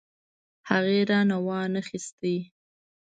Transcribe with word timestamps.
هغې 0.69 0.99
رانه 1.09 1.37
وانه 1.47 1.81
خيستې. 1.87 2.35